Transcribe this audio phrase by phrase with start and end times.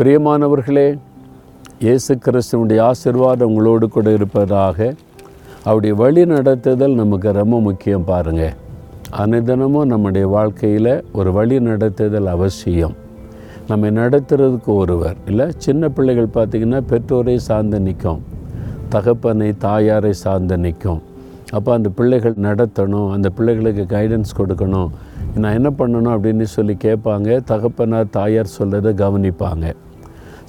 [0.00, 0.98] பிரியமானவர்களே
[1.78, 4.94] இயேசு கிறிஸ்துவனுடைய ஆசிர்வாதம் உங்களோடு கூட இருப்பதாக
[5.64, 8.54] அவருடைய வழி நடத்துதல் நமக்கு ரொம்ப முக்கியம் பாருங்கள்
[9.22, 12.94] அனுதினமும் நம்முடைய வாழ்க்கையில் ஒரு வழி நடத்துதல் அவசியம்.
[13.68, 18.22] நம்மை நடத்துறதுக்கு ஒருவர் இல்லை சின்ன பிள்ளைகள் பார்த்திங்கன்னா பெற்றோரை சார்ந்து நிற்கும்
[18.88, 21.02] தகப்பனை தாயாரை சார்ந்து நிற்கும்.
[21.52, 24.90] அப்போ அந்த பிள்ளைகள் நடத்தணும் அந்த பிள்ளைகளுக்கு கைடன்ஸ் கொடுக்கணும்.
[25.34, 29.74] நான் என்ன பண்ணணும் அப்படின்னு சொல்லி கேட்பாங்க தகப்பனார் தாயார் சொல்கிறத கவனிப்பாங்க.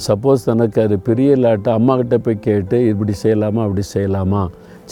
[0.05, 4.41] சப்போஸ் தனக்கு அது பெரிய இல்லாட்ட அம்மாக்கிட்ட போய் கேட்டு இப்படி செய்யலாமா அப்படி செய்யலாமா?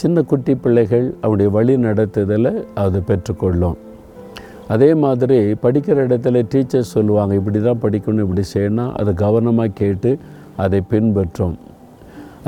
[0.00, 2.52] சின்ன குட்டி பிள்ளைகள் அவருடைய வழி நடத்துதலை
[2.82, 3.78] அது பெற்றுக்கொள்ளும்.
[4.74, 10.10] அதே மாதிரி படிக்கிற இடத்துல டீச்சர்ஸ் சொல்லுவாங்க இப்படி தான் படிக்கணும் இப்படி செய்யணும் அதை கவனமாக கேட்டு
[10.64, 11.56] அதை பின்பற்றும்.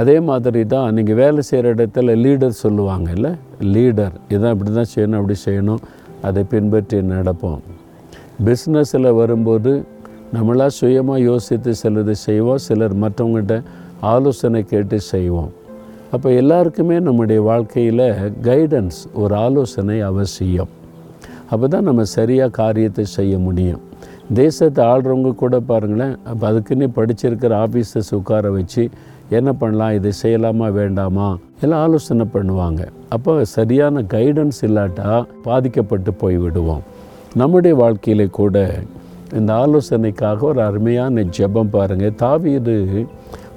[0.01, 3.31] அதே மாதிரி தான் நீங்கள் வேலை செய்கிற இடத்துல லீடர் சொல்லுவாங்கல்ல
[3.75, 5.83] லீடர் இதான் இப்படி தான் செய்யணும் அப்படி செய்யணும்.
[6.29, 7.61] அதை பின்பற்றி நடப்போம்.
[8.47, 9.73] பிஸ்னஸில் வரும்போது
[10.35, 13.57] நம்மளாக சுயமாக யோசித்து சிலது செய்வோம் சிலர் மற்றவங்கள்ட்ட
[14.13, 15.51] ஆலோசனை கேட்டு செய்வோம்.
[16.15, 18.07] அப்போ எல்லாருக்குமே நம்முடைய வாழ்க்கையில்
[18.47, 20.71] கைடன்ஸ் ஒரு ஆலோசனை அவசியம்.
[21.53, 23.83] அப்போ தான் நம்ம சரியாக காரியத்தை செய்ய முடியும்.
[24.41, 28.85] தேசத்தை ஆள்றவங்க கூட பாருங்களேன் அப்போ அதுக்குன்னு படிச்சிருக்கிற ஆஃபீஸர்ஸ் உட்கார வச்சு
[29.39, 31.29] என்ன பண்ணலாம் இது செய்யலாமா வேண்டாமா?
[31.65, 32.83] எல்லாம் ஆலோசனை பண்ணுவாங்க.
[33.17, 35.11] அப்போ சரியான கைடன்ஸ் இல்லாட்டா
[35.47, 36.83] பாதிக்கப்பட்டு போய்விடுவோம்.
[37.43, 38.57] நம்முடைய வாழ்க்கையில கூட
[39.37, 43.07] இந்த ஆலோசனைக்காக ஒரு அருமையான ஜெபம் பாருங்கள் தாவீது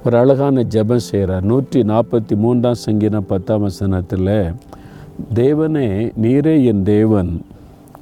[0.06, 4.52] ஒரு அழகான ஜெபம் செய்கிறார் நூற்றி நாற்பத்தி மூன்றாம் சங்கீதம் பத்தாம் வசனத்தில்
[5.34, 7.42] தேவனே நீரே என் தேவன்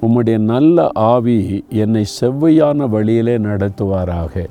[0.01, 4.47] உம்முடைய நல்ல ஆவி என்னை செவ்வையான வழியிலே நடத்துவாராக.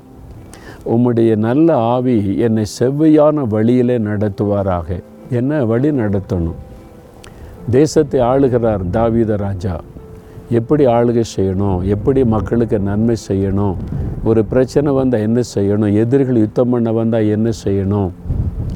[0.87, 5.03] உம்முடைய நல்ல ஆவி என்னை செவ்வையான வழியிலே நடத்துவாராக.
[5.31, 6.61] என்ன வழி நடத்தணும்?
[7.71, 9.81] தேசத்தை ஆளுகிறார் தாவீத ராஜா.
[10.59, 11.79] எப்படி ஆளுகை செய்யணும்?
[11.95, 13.77] எப்படி மக்களுக்கு நன்மை செய்யணும்?
[14.31, 15.93] ஒரு பிரச்சனை வந்தால் என்ன செய்யணும்?
[16.03, 18.11] எதிரிகள் யுத்தம் பண்ண வந்தால் என்ன செய்யணும்?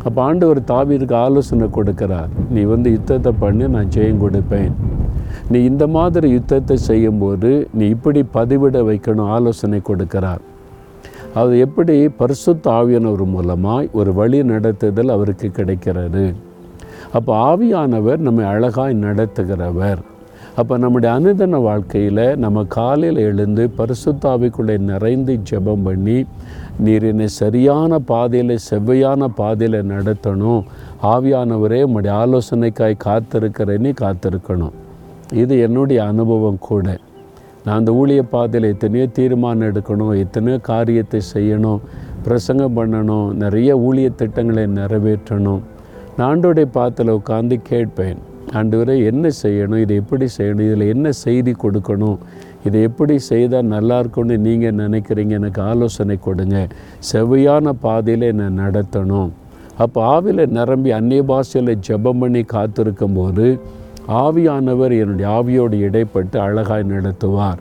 [0.06, 2.30] அப்போ ஆண்டவர் தாவீதுக்கு ஆலோசனை கொடுக்கிறார்.
[2.50, 4.74] நீ வந்து யுத்தத்தை பண்ணி நான் ஜெயம் கொடுப்பேன்.
[5.50, 10.42] நீ இந்த மாதிரி யுத்தத்தை செய்யும்போது நீ இப்படி பதிவிட வைக்கணும் ஆலோசனை கொடுக்கிறார்.
[11.40, 11.96] அது எப்படி?
[12.20, 16.26] பரிசுத்த ஆவியானவர் மூலமாய் ஒரு வழி நடத்துதல் அவருக்கு கிடைக்கிறது.
[17.12, 20.02] அப்போ ஆவியானவர் நம்மை அழகாய் நடத்துகிறவர்.
[20.60, 26.18] அப்போ நம்முடைய அனுதன வாழ்க்கையில் நம்ம காலையில் எழுந்து பரிசுத்தாவிக்குள்ளே நிறைந்து ஜெபம் பண்ணி
[26.84, 30.62] நீர் என்னை சரியான பாதையில் செவ்வையான பாதையில் நடத்தணும்.
[31.12, 34.74] ஆவியானவரே உங்களுடைய ஆலோசனைக்காய் காத்திருக்கிறேன்னு காத்திருக்கணும்.
[35.42, 36.86] இது என்னுடைய அனுபவம் கூட.
[37.64, 41.82] நான் அந்த ஊழிய பாதையில் எத்தனையோ தீர்மானம் எடுக்கணும் எத்தனையோ காரியத்தை செய்யணும்
[42.28, 45.62] பிரசங்கம் பண்ணணும் நிறைய ஊழிய திட்டங்களை நிறைவேற்றணும்.
[46.16, 48.20] நான் ஆண்டோடைய பாத்தில் உட்காந்து கேட்பேன்.
[48.56, 49.82] ஆண்டவரை என்ன செய்யணும்?
[49.84, 50.66] இதை எப்படி செய்யணும்?
[50.68, 52.18] இதில் என்ன செய்தி கொடுக்கணும்?
[52.66, 55.32] இதை எப்படி செய்தால் நல்லா இருக்கும்னு நீங்கள் நினைக்கிறீங்க?
[55.40, 56.56] எனக்கு ஆலோசனை கொடுங்க.
[57.10, 59.30] செவ்வையான பாதையில் என்னை நடத்தணும்.
[59.84, 63.46] அப்போ ஆவியில் நிரம்பி அந்நிய பாஷையில் ஜெபம் பண்ணி காத்திருக்கும் போது
[64.24, 67.60] ஆவியானவர் என்னுடைய ஆவியோடு இடைப்பட்டு அழகாய் நடத்துவார்.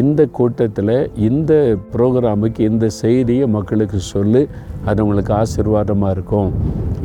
[0.00, 1.52] இந்த கூட்டத்தில் இந்த
[1.92, 4.42] ப்ரோக்ராமுக்கு இந்த செய்தியை மக்களுக்கு சொல்லு.
[4.88, 6.50] அது உங்களுக்கு ஆசீர்வாதமாக இருக்கும்.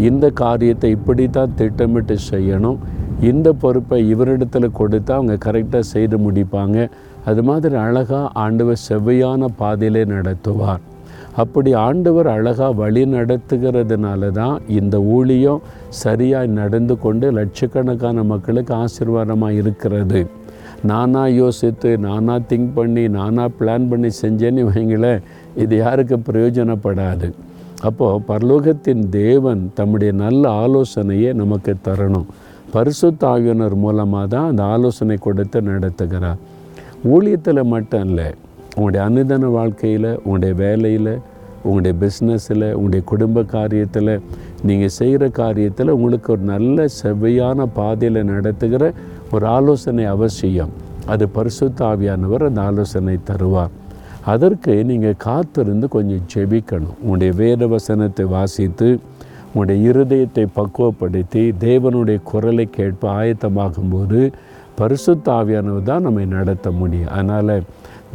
[0.10, 2.80] இந்த காரியத்தை இப்படி தான் திட்டமிட்டு செய்யணும்.
[3.30, 6.78] இந்த பொறுப்பை இவரிடத்தில் கொடுத்தா அவங்க கரெக்டாக செய்து முடிப்பாங்க.
[7.30, 10.82] அது மாதிரி அழகாக ஆண்டவர் செவ்வையான பாதையிலே நடத்துவார்.
[11.42, 15.62] அப்படி ஆண்டவர் அழகாக வழி நடத்துகிறதுனால தான் இந்த ஊழியம்
[16.04, 20.22] சரியாக நடந்து கொண்டு லட்சக்கணக்கான மக்களுக்கு ஆசீர்வாதமாக இருக்கிறது.
[20.90, 25.24] நானாக யோசித்து நானாக திங்க் பண்ணி நானாக பிளான் பண்ணி செஞ்சேன்னு வைங்களேன்
[25.64, 27.28] இது யாருக்கு பிரயோஜனப்படாது.
[27.90, 32.30] அப்போது பரலோகத்தின் தேவன் தம்முடைய நல்ல ஆலோசனையை நமக்கு தரணும்.
[32.74, 36.40] பரிசுத்த ஆவியனர் மூலமாக தான் அந்த ஆலோசனை கொடுத்து நடத்துகிறார்
[37.14, 38.30] ஊழியத்தில் மட்டும் இல்லை
[38.76, 41.14] உங்களுடைய அனுதன வாழ்க்கையில் உங்களுடைய வேலையில்
[41.64, 44.14] உங்களுடைய பிஸ்னஸில் உங்களுடைய குடும்ப காரியத்தில்
[44.68, 48.94] நீங்கள் செய்கிற காரியத்தில் உங்களுக்கு ஒரு நல்ல செவ்வையான பாதையில் நடத்துகிற
[49.32, 50.72] ஒரு ஆலோசனை அவசியம்.
[51.06, 53.74] அது பரிசுத்தாவியானவர் அந்த ஆலோசனை தருவார்.
[54.34, 56.98] அதற்கு நீங்கள் காத்திருந்து கொஞ்சம் ஜெபிக்கணும்.
[57.04, 58.90] உங்களுடைய வேத வசனத்தை வாசித்து
[59.54, 64.20] உங்களுடைய இருதயத்தை பக்குவப்படுத்தி தேவனுடைய குரலை கேட்ப ஆயத்தமாகும்போது
[64.76, 67.10] பரிசுத்த ஆவியானவர் தான் நம்மை நடத்த முடியும்.
[67.10, 67.56] அதனால்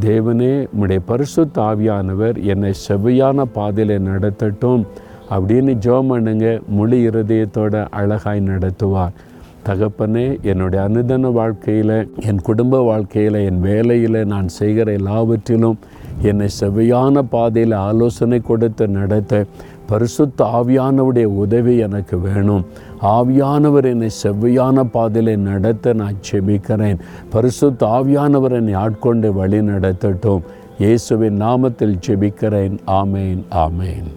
[0.04, 4.82] தேவனே உடைய பரிசுத்த ஆவியானவர் என்னை செவ்வையான பாதையில் நடத்தட்டும்
[5.30, 6.46] அப்படின்னு ஜெபம் பண்ணுங்க.
[6.68, 9.14] முழு இருதயத்தோட அழகாய் நடத்துவார்.
[9.68, 11.96] தகப்பனே என்னுடைய அனுதன வாழ்க்கையில்
[12.28, 15.78] என் குடும்ப வாழ்க்கையில் என் வேலையில் நான் செய்கிற எல்லாவற்றிலும்
[16.22, 19.44] என்னை செவ்வையான பாதையில் ஆலோசனை கொடுத்து நடத்த
[19.86, 22.64] பரிசுத்த ஆவியானவருடைய உதவி எனக்கு வேணும்.
[23.02, 26.98] ஆவியானவர் என்னை செவ்வையான பாதையில் நடத்த நான் செபிக்கிறேன்.
[27.30, 30.42] பரிசுத்த ஆவியானவர் என்னை ஆட்கொண்டு வழி நடத்தட்டும்
[30.78, 32.78] இயேசுவின் நாமத்தில் செபிக்கிறேன்.
[32.86, 34.08] ஆமேன் ஆமேன்.